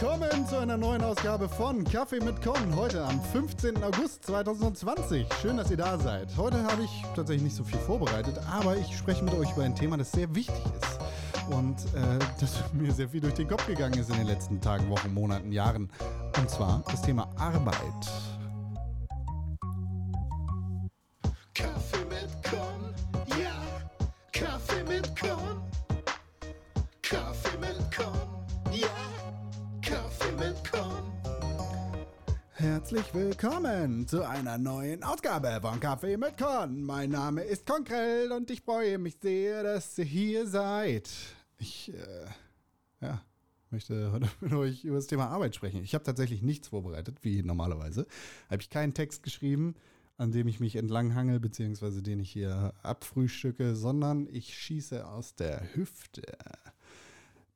willkommen 0.00 0.46
zu 0.46 0.56
einer 0.56 0.76
neuen 0.76 1.02
Ausgabe 1.02 1.48
von 1.48 1.82
Kaffee 1.82 2.20
mit 2.20 2.40
Con. 2.40 2.76
Heute 2.76 3.02
am 3.02 3.20
15. 3.20 3.82
August 3.82 4.24
2020. 4.26 5.26
Schön, 5.42 5.56
dass 5.56 5.72
ihr 5.72 5.76
da 5.76 5.98
seid. 5.98 6.36
Heute 6.36 6.62
habe 6.62 6.84
ich 6.84 7.02
tatsächlich 7.16 7.42
nicht 7.42 7.56
so 7.56 7.64
viel 7.64 7.80
vorbereitet, 7.80 8.38
aber 8.48 8.76
ich 8.76 8.96
spreche 8.96 9.24
mit 9.24 9.34
euch 9.34 9.50
über 9.52 9.64
ein 9.64 9.74
Thema, 9.74 9.96
das 9.96 10.12
sehr 10.12 10.32
wichtig 10.36 10.54
ist. 10.80 11.00
Und 11.50 11.80
äh, 11.96 12.18
das 12.40 12.62
mir 12.74 12.92
sehr 12.92 13.08
viel 13.08 13.20
durch 13.20 13.34
den 13.34 13.48
Kopf 13.48 13.66
gegangen 13.66 13.98
ist 13.98 14.08
in 14.10 14.18
den 14.18 14.28
letzten 14.28 14.60
Tagen, 14.60 14.88
Wochen, 14.88 15.12
Monaten, 15.12 15.50
Jahren. 15.50 15.90
Und 16.38 16.48
zwar 16.48 16.84
das 16.88 17.02
Thema 17.02 17.28
Arbeit. 17.36 18.37
Herzlich 32.58 33.14
willkommen 33.14 34.08
zu 34.08 34.28
einer 34.28 34.58
neuen 34.58 35.04
Ausgabe 35.04 35.60
von 35.62 35.78
Kaffee 35.78 36.16
mit 36.16 36.36
Con. 36.36 36.82
Mein 36.82 37.10
Name 37.10 37.42
ist 37.42 37.64
Konkrell 37.64 38.32
und 38.32 38.50
ich 38.50 38.62
freue 38.62 38.98
mich 38.98 39.16
sehr, 39.22 39.62
dass 39.62 39.96
ihr 39.96 40.04
hier 40.04 40.44
seid. 40.44 41.08
Ich, 41.58 41.94
äh, 41.94 42.26
ja, 43.00 43.22
möchte 43.70 44.10
heute 44.10 44.28
mit 44.40 44.52
euch 44.54 44.82
über 44.82 44.96
das 44.96 45.06
Thema 45.06 45.28
Arbeit 45.28 45.54
sprechen. 45.54 45.84
Ich 45.84 45.94
habe 45.94 46.02
tatsächlich 46.02 46.42
nichts 46.42 46.66
vorbereitet, 46.66 47.18
wie 47.22 47.44
normalerweise. 47.44 48.08
Habe 48.50 48.60
ich 48.60 48.70
keinen 48.70 48.92
Text 48.92 49.22
geschrieben, 49.22 49.76
an 50.16 50.32
dem 50.32 50.48
ich 50.48 50.58
mich 50.58 50.74
entlanghangel, 50.74 51.38
beziehungsweise 51.38 52.02
den 52.02 52.18
ich 52.18 52.32
hier 52.32 52.74
abfrühstücke, 52.82 53.76
sondern 53.76 54.26
ich 54.32 54.58
schieße 54.58 55.06
aus 55.06 55.36
der 55.36 55.62
Hüfte. 55.76 56.36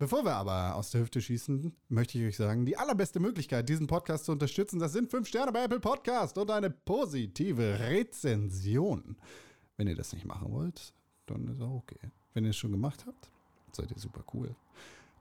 Bevor 0.02 0.24
wir 0.24 0.34
aber 0.34 0.74
aus 0.74 0.90
der 0.90 1.02
Hüfte 1.02 1.20
schießen, 1.20 1.72
möchte 1.88 2.18
ich 2.18 2.26
euch 2.26 2.36
sagen, 2.36 2.66
die 2.66 2.76
allerbeste 2.76 3.20
Möglichkeit, 3.20 3.68
diesen 3.68 3.86
Podcast 3.86 4.24
zu 4.24 4.32
unterstützen, 4.32 4.80
das 4.80 4.92
sind 4.92 5.08
5 5.08 5.28
Sterne 5.28 5.52
bei 5.52 5.62
Apple 5.62 5.78
Podcast 5.78 6.36
und 6.38 6.50
eine 6.50 6.70
positive 6.70 7.78
Rezension. 7.78 9.14
Wenn 9.76 9.86
ihr 9.86 9.94
das 9.94 10.12
nicht 10.12 10.24
machen 10.24 10.50
wollt, 10.50 10.92
dann 11.26 11.46
ist 11.46 11.60
auch 11.60 11.74
okay. 11.74 12.00
Wenn 12.34 12.42
ihr 12.42 12.50
es 12.50 12.56
schon 12.56 12.72
gemacht 12.72 13.04
habt, 13.06 13.30
seid 13.70 13.92
ihr 13.92 13.98
super 14.00 14.24
cool. 14.34 14.56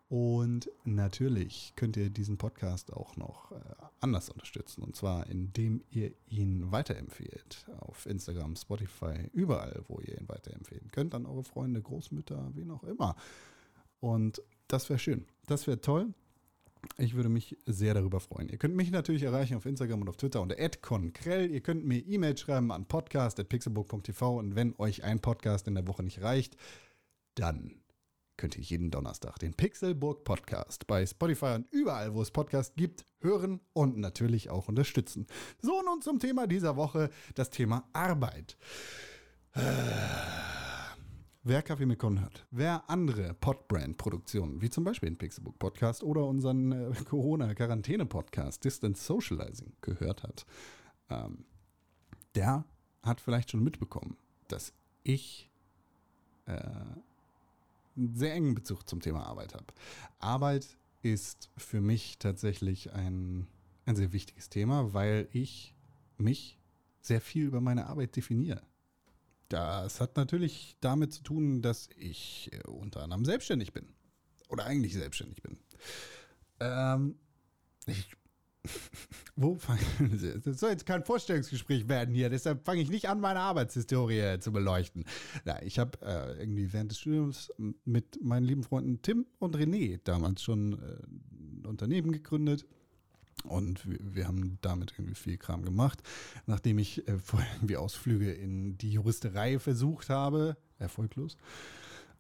Und 0.09 0.68
natürlich 0.84 1.74
könnt 1.76 1.96
ihr 1.96 2.09
diesen 2.09 2.40
Podcast 2.40 2.92
auch 2.92 3.16
noch 3.18 3.52
äh, 3.52 3.56
anders 4.00 4.32
unterstützen. 4.32 4.82
Und 4.82 4.96
zwar, 4.96 5.28
indem 5.28 5.84
ihr 5.92 6.12
ihn 6.28 6.72
weiterempfehlt. 6.72 7.68
Auf 7.82 8.08
Instagram, 8.08 8.56
Spotify, 8.56 9.30
überall, 9.32 9.84
wo 9.88 10.00
ihr 10.00 10.18
ihn 10.18 10.28
weiterempfehlen 10.28 10.90
könnt. 10.92 11.14
An 11.14 11.28
eure 11.28 11.44
Freunde, 11.44 11.84
Großmütter, 11.84 12.50
wen 12.56 12.72
auch 12.72 12.84
immer. 12.84 13.16
Und 14.00 14.42
das 14.72 14.89
wäre 14.89 15.00
schön. 15.00 15.25
Das 15.47 15.67
wäre 15.67 15.81
toll. 15.81 16.14
Ich 16.97 17.14
würde 17.14 17.30
mich 17.30 17.58
sehr 17.66 17.94
darüber 17.94 18.19
freuen. 18.19 18.50
Ihr 18.50 18.58
könnt 18.58 18.75
mich 18.75 18.89
natürlich 18.89 19.23
erreichen 19.23 19.55
auf 19.55 19.66
Instagram 19.66 20.02
und 20.02 20.09
auf 20.09 20.17
Twitter 20.17 20.41
unter 20.41 20.55
@konkrell. 20.81 21.52
Ihr 21.52 21.61
könnt 21.61 21.86
mir 21.86 22.00
E-Mail 22.00 22.38
schreiben 22.38 22.72
an 22.72 22.86
podcast@pixelburg.tv 22.86 24.39
und 24.39 24.55
wenn 24.55 24.73
euch 24.80 25.03
ein 25.03 25.19
Podcast 25.19 25.67
in 25.67 25.75
der 25.75 25.88
Woche 25.88 26.03
nicht 26.03 26.22
reicht, 26.22 26.58
dann 27.36 27.81
könnt 28.38 28.58
ihr 28.58 28.63
jeden 28.63 28.89
Donnerstag 28.89 29.38
den 29.38 29.53
Pixelburg 29.53 30.23
Podcast 30.23 30.88
bei 30.88 31.06
Spotify 31.06 31.53
und 31.56 31.67
überall, 31.72 32.16
wo 32.16 32.22
es 32.23 32.31
Podcasts 32.31 32.73
gibt, 32.75 33.06
hören 33.19 33.59
und 33.73 33.97
natürlich 33.97 34.50
auch 34.50 34.67
unterstützen. 34.67 35.28
So 35.61 35.83
nun 35.83 36.02
zum 36.02 36.17
Thema 36.17 36.47
dieser 36.47 36.75
Woche, 36.75 37.11
das 37.35 37.52
Thema 37.52 37.88
Arbeit. 37.94 38.58
Wer 41.44 41.64
Kaffee 41.64 41.88
mit 41.88 41.97
Con 41.97 42.22
hört, 42.22 42.45
wer 42.52 42.88
andere 42.88 43.34
Podbrand-Produktionen, 43.34 44.61
wie 44.61 44.70
zum 44.70 44.84
Beispiel 44.84 45.09
den 45.09 45.17
Pixelbook 45.17 45.58
Podcast 45.58 46.03
oder 46.03 46.28
unseren 46.28 46.72
äh, 46.72 46.94
Corona-Quarantäne-Podcast 47.09 48.63
Distance 48.63 49.03
Socializing 49.03 49.74
gehört 49.81 50.22
hat, 50.22 50.46
ähm, 51.09 51.46
der 52.35 52.63
hat 53.02 53.22
vielleicht 53.22 53.50
schon 53.50 53.63
mitbekommen, 53.63 54.18
dass 54.50 54.72
ich 55.02 55.50
äh, 56.46 56.62
einen 57.97 58.16
sehr 58.16 58.35
engen 58.35 58.53
Bezug 58.53 58.88
zum 58.88 59.00
Thema 59.00 59.25
Arbeit 59.25 59.56
habe. 59.56 59.66
Arbeit 60.19 60.78
ist 61.02 61.50
für 61.58 61.81
mich 61.81 62.19
tatsächlich 62.19 62.94
ein, 62.94 63.47
ein 63.88 63.96
sehr 63.96 64.13
wichtiges 64.13 64.50
Thema, 64.50 64.94
weil 64.94 65.28
ich 65.31 65.73
mich 66.19 66.59
sehr 67.02 67.19
viel 67.19 67.47
über 67.47 67.62
meine 67.62 67.88
Arbeit 67.88 68.16
definiere. 68.16 68.62
Das 69.51 70.00
hat 70.00 70.16
natürlich 70.16 70.78
damit 70.79 71.12
zu 71.12 71.23
tun, 71.23 71.62
dass 71.62 71.89
ich 71.97 72.50
äh, 72.53 72.69
unter 72.69 73.03
anderem 73.03 73.25
selbstständig 73.25 73.73
bin. 73.73 73.85
Oder 74.47 74.66
eigentlich 74.66 74.94
selbstständig 74.94 75.44
bin. 75.44 75.57
Ähm, 76.62 77.16
ich, 77.85 78.16
wo 79.35 79.56
fange 79.56 79.81
Das 80.45 80.57
soll 80.61 80.69
jetzt 80.69 80.85
kein 80.85 81.03
Vorstellungsgespräch 81.03 81.90
werden 81.90 82.16
hier, 82.16 82.29
deshalb 82.29 82.63
fange 82.63 82.81
ich 82.81 82.90
nicht 82.90 83.09
an, 83.09 83.19
meine 83.19 83.41
Arbeitshistorie 83.41 84.40
zu 84.40 84.53
beleuchten. 84.53 85.03
Na, 85.44 85.61
ich 85.63 85.79
habe 85.79 86.00
äh, 86.01 86.40
irgendwie 86.40 86.72
während 86.72 86.91
des 86.91 87.00
Studiums 87.00 87.51
mit 87.84 88.23
meinen 88.23 88.45
lieben 88.45 88.63
Freunden 88.63 89.01
Tim 89.01 89.25
und 89.40 89.57
René 89.57 90.00
damals 90.06 90.44
schon 90.44 90.79
äh, 90.81 91.57
ein 91.59 91.66
Unternehmen 91.66 92.13
gegründet. 92.13 92.66
Und 93.44 93.81
wir, 93.88 94.28
haben 94.28 94.59
damit 94.62 94.94
irgendwie 94.97 95.16
viel 95.16 95.38
Kram 95.38 95.64
gemacht. 95.64 96.02
Nachdem 96.46 96.78
ich 96.78 97.08
äh, 97.08 97.18
vorher 97.24 97.52
irgendwie 97.56 97.78
Ausflüge 97.78 98.31
in 98.31 98.78
die 98.78 98.92
Juristerei 98.92 99.59
versucht 99.59 100.09
habe, 100.09 100.58
erfolglos, 100.78 101.38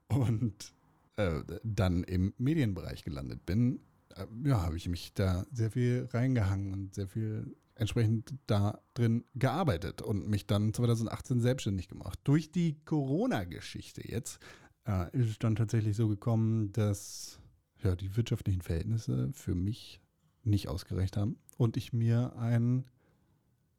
und 0.07 0.73
äh, 1.15 1.41
dann 1.63 2.03
im 2.03 2.33
Medienbereich 2.37 3.03
gelandet 3.03 3.45
bin, 3.45 3.81
äh, 4.15 4.25
ja, 4.43 4.61
habe 4.61 4.77
ich 4.77 4.89
mich 4.89 5.13
da 5.13 5.45
sehr 5.51 5.71
viel 5.71 6.09
reingehangen 6.11 6.73
und 6.73 6.95
sehr 6.95 7.07
viel 7.07 7.55
entsprechend 7.75 8.35
da 8.47 8.79
drin 8.93 9.23
gearbeitet 9.35 10.01
und 10.01 10.27
mich 10.27 10.45
dann 10.45 10.73
2018 10.73 11.41
selbstständig 11.41 11.87
gemacht. 11.87 12.19
Durch 12.23 12.51
die 12.51 12.77
Corona-Geschichte 12.85 14.07
jetzt 14.07 14.39
äh, 14.87 15.09
ist 15.17 15.29
es 15.29 15.39
dann 15.39 15.55
tatsächlich 15.55 15.95
so 15.95 16.07
gekommen, 16.07 16.71
dass 16.73 17.39
ja, 17.83 17.95
die 17.95 18.15
wirtschaftlichen 18.15 18.61
Verhältnisse 18.61 19.31
für 19.33 19.55
mich 19.55 20.01
nicht 20.43 20.67
ausgereicht 20.67 21.17
haben 21.17 21.37
und 21.57 21.77
ich 21.77 21.93
mir 21.93 22.35
einen 22.37 22.85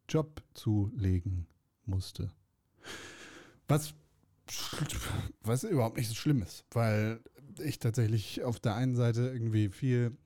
Job 0.08 0.42
zulegen 0.54 1.46
musste. 1.86 2.30
Was, 3.68 3.94
was 5.42 5.64
überhaupt 5.64 5.96
nicht 5.96 6.08
so 6.08 6.14
schlimm 6.14 6.42
ist, 6.42 6.64
weil 6.72 7.20
ich 7.58 7.78
tatsächlich 7.78 8.42
auf 8.42 8.60
der 8.60 8.74
einen 8.74 8.96
Seite 8.96 9.28
irgendwie 9.28 9.68
viel, 9.68 10.16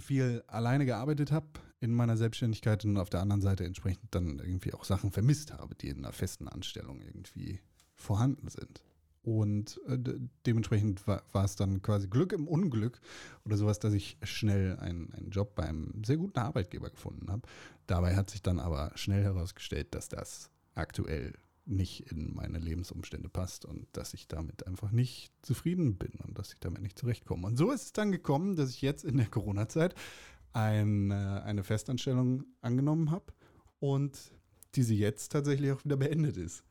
viel 0.00 0.42
alleine 0.46 0.86
gearbeitet 0.86 1.32
habe 1.32 1.46
in 1.80 1.92
meiner 1.92 2.16
Selbstständigkeit 2.16 2.84
und 2.84 2.96
auf 2.96 3.10
der 3.10 3.20
anderen 3.20 3.42
Seite 3.42 3.64
entsprechend 3.64 4.14
dann 4.14 4.38
irgendwie 4.38 4.72
auch 4.74 4.84
Sachen 4.84 5.12
vermisst 5.12 5.52
habe, 5.52 5.74
die 5.74 5.88
in 5.88 5.98
einer 5.98 6.12
festen 6.12 6.48
Anstellung 6.48 7.02
irgendwie 7.02 7.60
vorhanden 7.94 8.48
sind. 8.48 8.82
Und 9.26 9.80
äh, 9.88 9.98
de- 9.98 10.20
dementsprechend 10.46 11.04
war, 11.08 11.24
war 11.32 11.44
es 11.44 11.56
dann 11.56 11.82
quasi 11.82 12.06
Glück 12.06 12.32
im 12.32 12.46
Unglück 12.46 13.00
oder 13.44 13.56
sowas, 13.56 13.80
dass 13.80 13.92
ich 13.92 14.16
schnell 14.22 14.76
einen, 14.78 15.12
einen 15.14 15.30
Job 15.30 15.56
beim 15.56 16.00
sehr 16.04 16.16
guten 16.16 16.38
Arbeitgeber 16.38 16.90
gefunden 16.90 17.28
habe. 17.28 17.42
Dabei 17.88 18.14
hat 18.14 18.30
sich 18.30 18.40
dann 18.40 18.60
aber 18.60 18.92
schnell 18.94 19.24
herausgestellt, 19.24 19.96
dass 19.96 20.08
das 20.08 20.48
aktuell 20.76 21.34
nicht 21.64 22.12
in 22.12 22.36
meine 22.36 22.58
Lebensumstände 22.58 23.28
passt 23.28 23.64
und 23.64 23.88
dass 23.94 24.14
ich 24.14 24.28
damit 24.28 24.64
einfach 24.68 24.92
nicht 24.92 25.32
zufrieden 25.42 25.96
bin 25.96 26.12
und 26.24 26.38
dass 26.38 26.52
ich 26.52 26.60
damit 26.60 26.82
nicht 26.82 26.96
zurechtkomme. 26.96 27.48
Und 27.48 27.56
so 27.56 27.72
ist 27.72 27.82
es 27.82 27.92
dann 27.92 28.12
gekommen, 28.12 28.54
dass 28.54 28.70
ich 28.70 28.80
jetzt 28.80 29.04
in 29.04 29.16
der 29.16 29.26
Corona-Zeit 29.26 29.96
ein, 30.52 31.10
äh, 31.10 31.14
eine 31.14 31.64
Festanstellung 31.64 32.44
angenommen 32.60 33.10
habe 33.10 33.32
und 33.80 34.16
diese 34.76 34.94
jetzt 34.94 35.32
tatsächlich 35.32 35.72
auch 35.72 35.84
wieder 35.84 35.96
beendet 35.96 36.36
ist. 36.36 36.62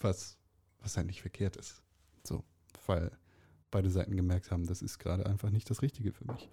Was 0.00 0.38
was 0.82 0.96
eigentlich 0.98 1.20
verkehrt 1.20 1.56
ist. 1.56 1.82
So, 2.24 2.44
weil 2.86 3.10
beide 3.70 3.90
Seiten 3.90 4.16
gemerkt 4.16 4.50
haben, 4.50 4.66
das 4.66 4.82
ist 4.82 4.98
gerade 4.98 5.26
einfach 5.26 5.50
nicht 5.50 5.70
das 5.70 5.82
Richtige 5.82 6.12
für 6.12 6.24
mich. 6.32 6.48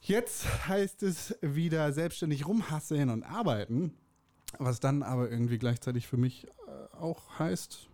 Jetzt 0.00 0.68
heißt 0.68 1.02
es 1.02 1.36
wieder 1.42 1.92
selbstständig 1.92 2.46
rumhasseln 2.46 3.10
und 3.10 3.24
arbeiten, 3.24 3.94
was 4.58 4.80
dann 4.80 5.02
aber 5.02 5.30
irgendwie 5.30 5.58
gleichzeitig 5.58 6.06
für 6.06 6.16
mich 6.16 6.46
äh, 6.46 6.96
auch 6.96 7.38
heißt, 7.38 7.88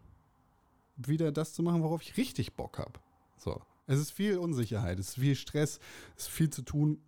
wieder 0.96 1.32
das 1.32 1.54
zu 1.54 1.62
machen, 1.62 1.82
worauf 1.82 2.02
ich 2.02 2.16
richtig 2.16 2.54
Bock 2.54 2.78
habe. 2.78 3.00
So, 3.36 3.60
es 3.86 3.98
ist 3.98 4.12
viel 4.12 4.38
Unsicherheit, 4.38 4.98
es 4.98 5.08
ist 5.08 5.14
viel 5.14 5.34
Stress, 5.34 5.80
es 6.16 6.24
ist 6.24 6.32
viel 6.32 6.50
zu 6.50 6.62
tun, 6.62 7.02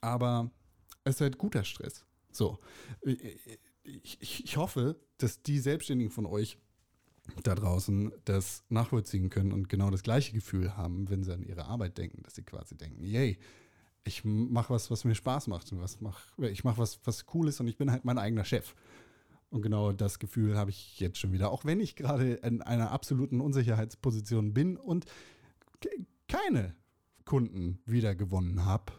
aber 0.00 0.50
es 1.04 1.16
ist 1.16 1.20
halt 1.20 1.38
guter 1.38 1.64
Stress. 1.64 2.04
So, 2.32 2.58
ich, 3.02 3.58
ich, 4.20 4.44
ich 4.44 4.56
hoffe, 4.56 4.96
dass 5.18 5.42
die 5.42 5.58
Selbstständigen 5.58 6.12
von 6.12 6.26
euch 6.26 6.58
da 7.42 7.54
draußen 7.54 8.12
das 8.24 8.64
nachvollziehen 8.68 9.30
können 9.30 9.52
und 9.52 9.68
genau 9.68 9.90
das 9.90 10.02
gleiche 10.02 10.32
Gefühl 10.32 10.76
haben, 10.76 11.08
wenn 11.10 11.22
sie 11.22 11.32
an 11.32 11.42
ihre 11.42 11.66
Arbeit 11.66 11.98
denken, 11.98 12.22
dass 12.22 12.34
sie 12.34 12.42
quasi 12.42 12.76
denken, 12.76 13.02
yay, 13.04 13.38
ich 14.04 14.24
mache 14.24 14.72
was, 14.72 14.90
was 14.90 15.04
mir 15.04 15.14
Spaß 15.14 15.46
macht 15.48 15.70
und 15.72 15.80
was 15.80 16.00
mach, 16.00 16.38
ich 16.38 16.64
mache 16.64 16.78
was, 16.78 17.00
was 17.04 17.26
cool 17.34 17.48
ist 17.48 17.60
und 17.60 17.68
ich 17.68 17.76
bin 17.76 17.90
halt 17.90 18.04
mein 18.04 18.18
eigener 18.18 18.44
Chef. 18.44 18.74
Und 19.50 19.62
genau 19.62 19.92
das 19.92 20.18
Gefühl 20.18 20.56
habe 20.56 20.70
ich 20.70 21.00
jetzt 21.00 21.18
schon 21.18 21.32
wieder, 21.32 21.50
auch 21.50 21.64
wenn 21.64 21.80
ich 21.80 21.96
gerade 21.96 22.34
in 22.34 22.62
einer 22.62 22.92
absoluten 22.92 23.40
Unsicherheitsposition 23.40 24.54
bin 24.54 24.76
und 24.76 25.06
ke- 25.80 26.06
keine 26.28 26.74
Kunden 27.24 27.80
wieder 27.84 28.14
gewonnen 28.14 28.64
habe, 28.64 28.92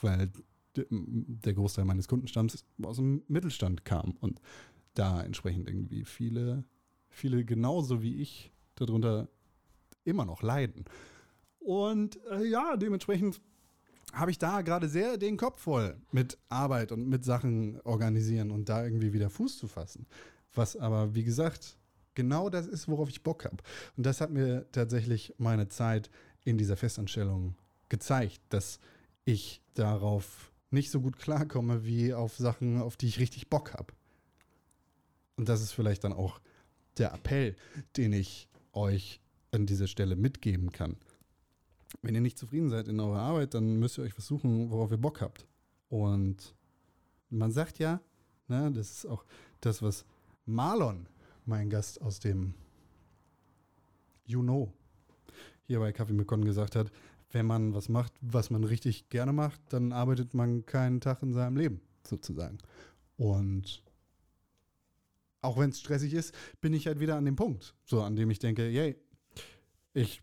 weil 0.00 0.30
der 0.74 1.54
Großteil 1.54 1.84
meines 1.84 2.08
Kundenstamms 2.08 2.64
aus 2.82 2.96
dem 2.96 3.22
Mittelstand 3.28 3.84
kam 3.84 4.12
und 4.20 4.40
da 4.94 5.22
entsprechend 5.22 5.68
irgendwie 5.68 6.04
viele, 6.04 6.64
viele 7.08 7.44
genauso 7.44 8.02
wie 8.02 8.20
ich 8.20 8.52
darunter 8.74 9.28
immer 10.04 10.24
noch 10.24 10.42
leiden. 10.42 10.84
Und 11.58 12.18
äh, 12.30 12.44
ja, 12.44 12.76
dementsprechend 12.76 13.40
habe 14.12 14.30
ich 14.30 14.38
da 14.38 14.62
gerade 14.62 14.88
sehr 14.88 15.18
den 15.18 15.36
Kopf 15.36 15.60
voll 15.60 15.96
mit 16.12 16.38
Arbeit 16.48 16.92
und 16.92 17.08
mit 17.08 17.24
Sachen 17.24 17.80
organisieren 17.82 18.50
und 18.50 18.68
da 18.68 18.82
irgendwie 18.82 19.12
wieder 19.12 19.28
Fuß 19.28 19.58
zu 19.58 19.68
fassen. 19.68 20.06
Was 20.54 20.76
aber, 20.76 21.14
wie 21.14 21.24
gesagt, 21.24 21.76
genau 22.14 22.48
das 22.48 22.66
ist, 22.66 22.88
worauf 22.88 23.10
ich 23.10 23.22
Bock 23.22 23.44
habe. 23.44 23.58
Und 23.96 24.06
das 24.06 24.20
hat 24.20 24.30
mir 24.30 24.66
tatsächlich 24.72 25.34
meine 25.38 25.68
Zeit 25.68 26.10
in 26.44 26.56
dieser 26.56 26.76
Festanstellung 26.76 27.54
gezeigt, 27.88 28.40
dass 28.48 28.80
ich 29.24 29.62
darauf 29.74 30.52
nicht 30.70 30.90
so 30.90 31.00
gut 31.00 31.18
klarkomme 31.18 31.84
wie 31.84 32.14
auf 32.14 32.36
Sachen, 32.36 32.80
auf 32.80 32.96
die 32.96 33.08
ich 33.08 33.18
richtig 33.18 33.48
Bock 33.50 33.74
habe. 33.74 33.92
Und 35.36 35.48
das 35.48 35.62
ist 35.62 35.72
vielleicht 35.72 36.04
dann 36.04 36.12
auch 36.12 36.40
der 36.98 37.12
Appell, 37.12 37.56
den 37.96 38.12
ich 38.12 38.48
euch 38.72 39.20
an 39.50 39.66
dieser 39.66 39.86
Stelle 39.86 40.16
mitgeben 40.16 40.72
kann. 40.72 40.96
Wenn 42.02 42.14
ihr 42.14 42.20
nicht 42.20 42.38
zufrieden 42.38 42.68
seid 42.68 42.88
in 42.88 43.00
eurer 43.00 43.20
Arbeit, 43.20 43.54
dann 43.54 43.78
müsst 43.78 43.98
ihr 43.98 44.04
euch 44.04 44.12
versuchen, 44.12 44.70
worauf 44.70 44.90
ihr 44.90 44.98
Bock 44.98 45.20
habt. 45.20 45.46
Und 45.88 46.54
man 47.30 47.50
sagt 47.50 47.78
ja, 47.78 48.00
ne, 48.48 48.70
das 48.72 48.90
ist 48.90 49.06
auch 49.06 49.24
das, 49.60 49.82
was 49.82 50.04
Marlon, 50.44 51.06
mein 51.46 51.70
Gast 51.70 52.00
aus 52.02 52.20
dem 52.20 52.54
You 54.26 54.42
Know, 54.42 54.72
hier 55.66 55.78
bei 55.78 55.92
Kaffee 55.92 56.12
mit 56.12 56.26
Con 56.26 56.44
gesagt 56.44 56.76
hat, 56.76 56.90
wenn 57.30 57.46
man 57.46 57.74
was 57.74 57.88
macht, 57.88 58.12
was 58.20 58.50
man 58.50 58.64
richtig 58.64 59.08
gerne 59.08 59.32
macht, 59.32 59.60
dann 59.70 59.92
arbeitet 59.92 60.34
man 60.34 60.64
keinen 60.66 61.00
Tag 61.00 61.22
in 61.22 61.32
seinem 61.32 61.56
Leben, 61.56 61.80
sozusagen. 62.06 62.58
Und 63.16 63.82
auch 65.48 65.58
wenn 65.58 65.70
es 65.70 65.80
stressig 65.80 66.12
ist, 66.12 66.34
bin 66.60 66.74
ich 66.74 66.86
halt 66.86 67.00
wieder 67.00 67.16
an 67.16 67.24
dem 67.24 67.34
Punkt, 67.36 67.74
so 67.84 68.02
an 68.02 68.16
dem 68.16 68.30
ich 68.30 68.38
denke, 68.38 68.68
yay, 68.68 68.96
ich 69.94 70.22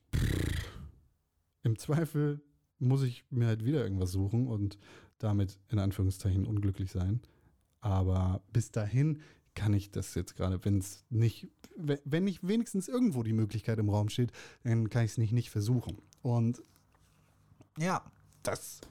im 1.64 1.78
Zweifel 1.80 2.42
muss 2.78 3.02
ich 3.02 3.26
mir 3.32 3.48
halt 3.48 3.66
wieder 3.66 3.82
irgendwas 3.84 4.12
suchen 4.12 4.48
und 4.48 4.78
damit 5.18 5.58
in 5.70 5.80
Anführungszeichen 5.80 6.46
unglücklich 6.46 6.92
sein. 6.92 7.22
Aber 7.82 8.44
bis 8.54 8.70
dahin 8.72 9.22
kann 9.56 9.74
ich 9.74 9.90
das 9.90 10.14
jetzt 10.14 10.36
gerade, 10.36 10.64
wenn 10.64 10.78
es 10.78 11.06
nicht, 11.10 11.48
we- 11.76 12.02
wenn 12.06 12.26
nicht 12.26 12.48
wenigstens 12.48 12.88
irgendwo 12.88 13.24
die 13.24 13.34
Möglichkeit 13.34 13.80
im 13.80 13.90
Raum 13.90 14.10
steht, 14.10 14.32
dann 14.64 14.90
kann 14.90 15.06
ich 15.06 15.12
es 15.12 15.18
nicht, 15.18 15.32
nicht 15.34 15.50
versuchen. 15.50 15.98
Und 16.22 16.62
ja, 17.80 18.04
das, 18.44 18.82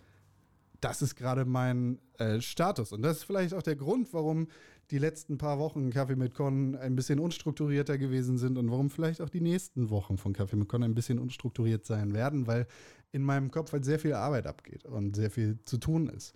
das 0.85 1.01
ist 1.01 1.17
gerade 1.17 1.47
mein 1.47 1.99
äh, 2.19 2.43
Status. 2.43 2.93
Und 2.93 3.01
das 3.01 3.19
ist 3.19 3.25
vielleicht 3.25 3.55
auch 3.55 3.63
der 3.63 3.75
Grund, 3.75 4.13
warum 4.13 4.49
die 4.91 4.99
letzten 4.99 5.39
paar 5.39 5.59
Wochen 5.59 5.89
Kaffee 5.89 6.15
mit 6.15 6.35
Con 6.35 6.77
ein 6.77 6.95
bisschen 6.95 7.19
unstrukturierter 7.19 7.97
gewesen 7.97 8.37
sind 8.37 8.59
und 8.59 8.71
warum 8.71 8.91
vielleicht 8.91 9.23
auch 9.23 9.31
die 9.31 9.41
nächsten 9.41 9.89
Wochen 9.89 10.19
von 10.19 10.35
Kaffee 10.35 10.57
mit 10.57 10.69
Con 10.69 10.83
ein 10.83 10.95
bisschen 10.95 11.19
unstrukturiert 11.19 11.87
sein 11.87 12.13
werden, 12.13 12.47
weil 12.47 12.67
in 13.13 13.23
meinem 13.23 13.51
Kopf 13.51 13.73
halt 13.73 13.87
sehr 13.87 13.99
viel 13.99 14.13
Arbeit 14.13 14.47
abgeht 14.47 14.85
und 14.85 15.17
sehr 15.17 15.31
viel 15.31 15.59
zu 15.65 15.79
tun 15.79 16.11
ist. 16.11 16.35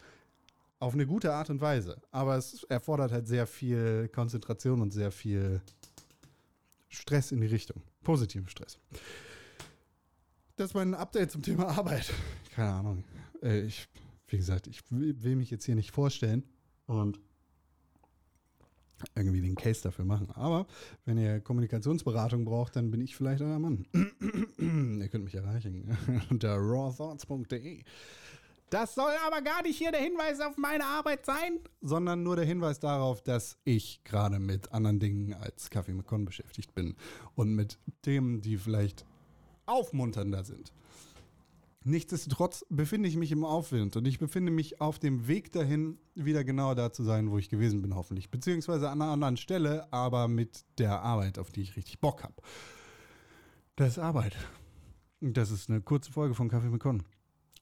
Auf 0.79 0.95
eine 0.95 1.07
gute 1.07 1.35
Art 1.35 1.51
und 1.51 1.61
Weise. 1.61 2.01
Aber 2.11 2.37
es 2.37 2.63
erfordert 2.65 3.13
halt 3.13 3.29
sehr 3.29 3.47
viel 3.47 4.09
Konzentration 4.09 4.81
und 4.81 4.93
sehr 4.93 5.11
viel 5.11 5.61
Stress 6.89 7.33
in 7.33 7.43
die 7.43 7.49
Richtung. 7.49 7.83
Positiven 8.03 8.49
Stress. 8.49 8.79
Das 10.57 10.75
war 10.75 10.81
ein 10.81 10.95
Update 10.95 11.33
zum 11.33 11.43
Thema 11.43 11.67
Arbeit. 11.69 12.11
Keine 12.55 12.73
Ahnung. 12.73 13.05
Äh, 13.43 13.61
Ich, 13.67 13.89
wie 14.29 14.37
gesagt, 14.37 14.67
ich 14.67 14.83
will 14.91 15.37
mich 15.37 15.51
jetzt 15.51 15.65
hier 15.65 15.75
nicht 15.75 15.91
vorstellen 15.91 16.45
und 16.87 17.19
irgendwie 19.15 19.41
den 19.41 19.55
Case 19.55 19.83
dafür 19.83 20.05
machen. 20.05 20.31
Aber 20.33 20.67
wenn 21.05 21.19
ihr 21.19 21.41
Kommunikationsberatung 21.41 22.45
braucht, 22.45 22.77
dann 22.77 22.91
bin 22.91 23.01
ich 23.01 23.17
vielleicht 23.17 23.43
euer 23.43 23.59
Mann. 23.59 23.87
ihr 24.59 25.09
könnt 25.09 25.25
mich 25.25 25.35
erreichen 25.35 25.97
unter 26.31 26.57
rawthoughts.de. 26.57 27.83
Das 28.71 28.95
soll 28.95 29.13
aber 29.27 29.41
gar 29.41 29.63
nicht 29.63 29.79
hier 29.79 29.93
der 29.93 30.03
Hinweis 30.03 30.41
auf 30.41 30.59
meine 30.59 30.85
Arbeit 30.85 31.25
sein, 31.25 31.59
sondern 31.81 32.23
nur 32.23 32.37
der 32.37 32.45
Hinweis 32.45 32.79
darauf, 32.79 33.23
dass 33.23 33.57
ich 33.65 34.05
gerade 34.05 34.39
mit 34.39 34.73
anderen 34.73 35.01
Dingen 35.01 35.33
als 35.33 35.71
Kaffee 35.71 35.95
mit 35.95 36.07
Con 36.07 36.27
beschäftigt 36.27 36.75
bin 36.75 36.95
und 37.35 37.55
mit 37.55 37.79
Themen, 38.03 38.43
die 38.43 38.59
vielleicht 38.59 39.07
aufmunternder 39.65 40.45
sind. 40.45 40.73
Nichtsdestotrotz 41.85 42.67
befinde 42.69 43.09
ich 43.09 43.17
mich 43.17 43.31
im 43.33 43.45
Aufwind 43.45 43.97
und 43.97 44.07
ich 44.07 44.19
befinde 44.19 44.51
mich 44.51 44.81
auf 44.81 44.99
dem 44.99 45.29
Weg 45.29 45.53
dahin, 45.53 45.99
wieder 46.15 46.43
genau 46.45 46.75
da 46.75 46.93
zu 46.93 47.05
sein, 47.05 47.31
wo 47.31 47.39
ich 47.39 47.49
gewesen 47.49 47.83
bin, 47.83 47.95
hoffentlich. 47.95 48.31
Beziehungsweise 48.31 48.91
an 48.91 49.01
einer 49.01 49.13
anderen 49.13 49.37
Stelle, 49.37 49.91
aber 49.93 50.27
mit 50.29 50.65
der 50.79 51.03
Arbeit, 51.03 51.39
auf 51.39 51.51
die 51.51 51.63
ich 51.63 51.77
richtig 51.77 52.01
Bock 52.01 52.25
habe. 52.25 52.35
Das 53.77 53.91
ist 53.91 53.99
Arbeit. 53.99 54.37
Das 55.21 55.51
ist 55.51 55.71
eine 55.71 55.81
kurze 55.81 56.11
Folge 56.11 56.35
von 56.35 56.49
Kaffee 56.49 56.69
mit 56.69 56.81
Con. 56.81 57.05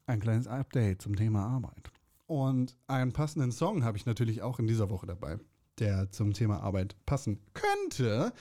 Ein 0.07 0.21
kleines 0.21 0.47
Update 0.47 1.03
zum 1.03 1.15
Thema 1.15 1.47
Arbeit. 1.47 1.91
Und 2.27 2.77
einen 2.87 3.13
passenden 3.13 3.53
Song 3.53 3.85
habe 3.85 3.99
ich 3.99 4.07
natürlich 4.07 4.43
auch 4.43 4.59
in 4.59 4.67
dieser 4.67 4.91
Woche 4.91 5.07
dabei, 5.07 5.39
der 5.79 6.11
zum 6.11 6.33
Thema 6.33 6.61
Arbeit 6.61 6.97
passen 7.07 7.39
könnte, 7.53 8.33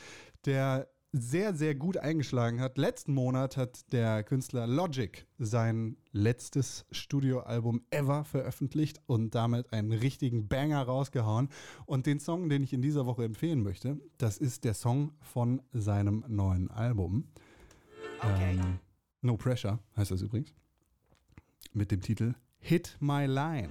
der 0.45 0.88
sehr, 1.18 1.56
sehr 1.56 1.76
gut 1.76 1.98
eingeschlagen 1.98 2.60
hat. 2.60 2.78
Letzten 2.78 3.14
Monat 3.14 3.58
hat 3.58 3.92
der 3.94 4.24
Künstler 4.24 4.68
Logic 4.68 5.26
sein 5.38 5.98
letztes 6.12 6.86
Studioalbum 6.92 7.82
ever 7.90 8.26
veröffentlicht 8.26 9.02
und 9.06 9.36
damit 9.36 9.72
einen 9.72 9.92
richtigen 9.92 10.48
Banger 10.48 10.82
rausgehauen. 10.82 11.50
Und 11.86 12.06
den 12.06 12.20
Song, 12.20 12.50
den 12.50 12.64
ich 12.64 12.74
in 12.74 12.82
dieser 12.82 13.06
Woche 13.06 13.24
empfehlen 13.24 13.64
möchte, 13.64 14.00
das 14.18 14.38
ist 14.38 14.64
der 14.64 14.74
Song 14.74 15.14
von 15.22 15.62
seinem 15.72 16.26
neuen 16.28 16.70
Album. 16.70 17.26
Ähm, 18.22 18.80
no 19.22 19.38
Pressure 19.38 19.80
heißt 19.96 20.12
das 20.12 20.22
übrigens. 20.22 20.54
Mit 21.74 21.92
dem 21.92 22.02
Titel 22.02 22.34
Hit 22.60 22.98
My 23.00 23.26
Line. 23.26 23.70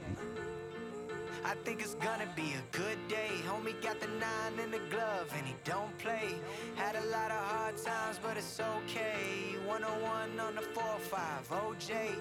I 1.46 1.54
think 1.62 1.82
it's 1.82 1.94
gonna 1.96 2.28
be 2.34 2.54
a 2.54 2.64
good 2.72 2.96
day. 3.06 3.28
Homie 3.46 3.74
got 3.82 4.00
the 4.00 4.06
nine 4.06 4.58
in 4.64 4.70
the 4.70 4.80
glove 4.88 5.30
and 5.36 5.46
he 5.46 5.54
don't 5.64 5.96
play. 5.98 6.40
Had 6.74 6.96
a 6.96 7.04
lot 7.10 7.30
of 7.30 7.36
hard 7.36 7.76
times, 7.76 8.18
but 8.22 8.38
it's 8.38 8.58
okay. 8.58 9.56
101 9.66 10.40
on 10.40 10.54
the 10.54 10.62
4-5, 10.62 11.50
OJ. 11.50 12.16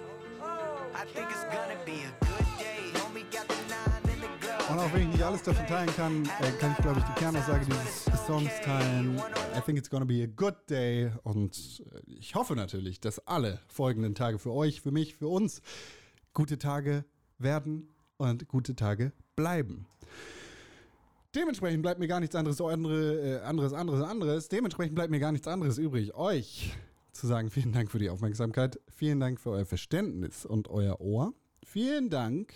I 0.94 1.06
think 1.14 1.28
it's 1.32 1.46
gonna 1.46 1.80
be 1.86 2.04
a 2.04 2.26
good 2.26 2.48
day. 2.60 2.84
Homie 3.00 3.24
got 3.32 3.48
the 3.48 3.56
nine 3.70 4.14
in 4.14 4.20
the 4.20 4.28
glove. 4.42 4.70
Und 4.70 4.80
auch 4.80 4.94
wenn 4.94 5.04
ich 5.04 5.08
nicht 5.08 5.24
alles 5.24 5.42
davon 5.42 5.68
teilen 5.68 5.96
kann, 5.96 6.26
äh, 6.42 6.52
kann 6.60 6.74
ich, 6.74 6.84
glaube 6.84 7.00
ich, 7.00 7.06
die 7.06 7.14
Kernaussage 7.14 7.66
dieses 7.66 8.06
Songs 8.28 8.52
teilen. 8.62 9.18
I 9.56 9.62
think 9.62 9.78
it's 9.78 9.90
gonna 9.90 10.06
be 10.06 10.22
a 10.24 10.28
good 10.28 10.56
day. 10.70 11.12
Und 11.24 11.82
äh, 11.94 12.02
ich 12.12 12.36
hoffe 12.36 12.58
natürlich, 12.58 13.00
dass 13.00 13.26
alle 13.26 13.62
folgenden 13.68 14.16
Tage 14.16 14.38
für 14.38 14.52
euch, 14.52 14.82
für 14.82 14.92
mich, 14.92 15.16
für 15.16 15.30
uns 15.30 15.62
gute 16.34 16.58
Tage 16.58 17.06
werden 17.38 17.88
und 18.18 18.48
gute 18.48 18.76
Tage 18.76 19.12
bleiben. 19.36 19.86
Dementsprechend 21.36 21.82
bleibt 21.82 22.00
mir 22.00 22.08
gar 22.08 22.20
nichts 22.20 22.36
anderes, 22.36 22.62
andere, 22.62 23.40
äh, 23.40 23.42
anderes, 23.42 23.74
anderes, 23.74 24.04
anderes. 24.04 24.50
Dementsprechend 24.50 24.96
bleibt 24.96 25.10
mir 25.10 25.20
gar 25.20 25.32
nichts 25.32 25.48
anderes 25.48 25.78
übrig, 25.78 26.14
euch 26.14 26.76
zu 27.12 27.28
sagen, 27.28 27.50
vielen 27.50 27.72
Dank 27.72 27.92
für 27.92 28.00
die 28.00 28.10
Aufmerksamkeit, 28.10 28.80
vielen 28.88 29.20
Dank 29.20 29.40
für 29.40 29.52
euer 29.52 29.66
Verständnis 29.66 30.46
und 30.46 30.68
euer 30.70 31.00
Ohr, 31.02 31.34
vielen 31.64 32.10
Dank 32.10 32.54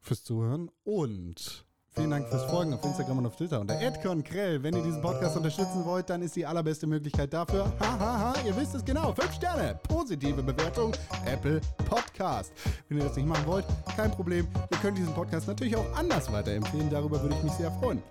fürs 0.00 0.24
Zuhören 0.24 0.70
und 0.84 1.64
vielen 1.94 2.10
Dank 2.10 2.28
fürs 2.28 2.44
Folgen 2.44 2.74
auf 2.74 2.84
Instagram 2.84 3.18
und 3.18 3.26
auf 3.26 3.36
Twitter 3.36 3.60
unter 3.60 3.76
@conkrell. 4.02 4.62
Wenn 4.62 4.74
ihr 4.74 4.82
diesen 4.82 5.00
Podcast 5.00 5.36
unterstützen 5.36 5.84
wollt, 5.84 6.10
dann 6.10 6.22
ist 6.22 6.34
die 6.36 6.44
allerbeste 6.44 6.86
Möglichkeit 6.86 7.32
dafür. 7.32 7.72
Hahaha, 7.80 8.34
ihr 8.44 8.56
wisst 8.56 8.74
es 8.74 8.84
genau. 8.84 9.12
Fünf 9.12 9.32
Sterne, 9.34 9.78
positive 9.88 10.42
Bewertung, 10.42 10.92
Apple 11.24 11.60
Podcast. 11.88 12.52
Wenn 12.88 12.98
ihr 12.98 13.04
das 13.04 13.16
nicht 13.16 13.26
machen 13.26 13.46
wollt, 13.46 13.64
kein 13.96 14.10
Problem. 14.10 14.46
Ihr 14.70 14.78
könnt 14.78 14.98
diesen 14.98 15.14
Podcast 15.14 15.46
natürlich 15.46 15.76
auch 15.76 15.86
anders 15.96 16.30
weiterempfehlen. 16.32 16.90
Darüber 16.90 17.22
würde 17.22 17.36
ich 17.36 17.42
mich 17.42 17.52
sehr 17.52 17.70
freuen. 17.72 18.02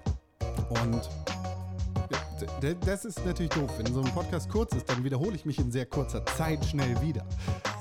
Und 0.70 1.10
das 2.86 3.06
ist 3.06 3.26
natürlich 3.26 3.52
doof. 3.52 3.72
Wenn 3.78 3.94
so 3.94 4.02
ein 4.02 4.12
Podcast 4.12 4.50
kurz 4.50 4.74
ist, 4.76 4.90
dann 4.90 5.04
wiederhole 5.04 5.36
ich 5.36 5.46
mich 5.46 5.60
in 5.60 5.72
sehr 5.72 5.86
kurzer 5.86 6.26
Zeit 6.26 6.64
schnell 6.66 7.00
wieder. 7.02 7.26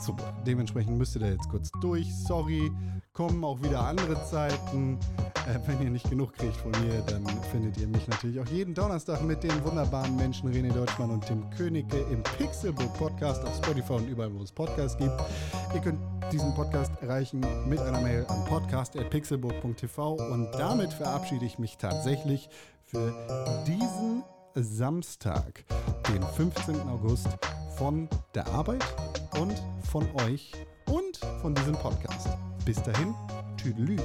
Super. 0.00 0.32
Dementsprechend 0.46 0.98
müsst 0.98 1.16
ihr 1.16 1.20
da 1.20 1.28
jetzt 1.28 1.48
kurz 1.48 1.70
durch. 1.80 2.06
Sorry. 2.26 2.70
Kommen 3.12 3.44
auch 3.44 3.62
wieder 3.62 3.80
andere 3.84 4.22
Zeiten. 4.24 4.98
Äh, 5.46 5.58
wenn 5.66 5.82
ihr 5.82 5.90
nicht 5.90 6.08
genug 6.08 6.34
kriegt 6.34 6.56
von 6.56 6.70
mir, 6.70 7.02
dann 7.06 7.26
findet 7.50 7.76
ihr 7.78 7.88
mich 7.88 8.06
natürlich 8.06 8.38
auch 8.38 8.46
jeden 8.46 8.74
Donnerstag 8.74 9.22
mit 9.22 9.42
den 9.42 9.64
wunderbaren 9.64 10.14
Menschen 10.16 10.52
René 10.52 10.72
Deutschmann 10.72 11.10
und 11.10 11.26
Tim 11.26 11.50
Königke 11.50 11.98
im 12.12 12.22
Pixelbook 12.22 12.92
Podcast 12.94 13.44
auf 13.44 13.56
Spotify 13.56 13.94
und 13.94 14.08
überall, 14.08 14.32
wo 14.32 14.42
es 14.42 14.52
Podcasts 14.52 14.96
gibt. 14.96 15.12
Ihr 15.74 15.80
könnt 15.80 15.98
diesen 16.32 16.54
Podcast 16.54 16.92
erreichen 17.00 17.44
mit 17.68 17.80
einer 17.80 18.00
Mail 18.00 18.24
an 18.28 18.44
podcast.pixelbook.tv 18.44 20.14
und 20.14 20.52
damit 20.52 20.92
verabschiede 20.92 21.44
ich 21.44 21.58
mich 21.58 21.76
tatsächlich 21.76 22.48
für 22.84 23.12
diesen 23.66 24.22
Samstag, 24.54 25.64
den 26.08 26.22
15. 26.22 26.80
August, 26.88 27.28
von 27.76 28.08
der 28.34 28.46
Arbeit 28.48 28.84
und 29.40 29.60
von 29.90 30.06
euch 30.26 30.52
und 30.86 31.16
von 31.40 31.54
diesem 31.54 31.74
Podcast. 31.74 32.28
Bis 32.64 32.80
dahin, 32.82 33.14
Tüdelü. 33.56 33.96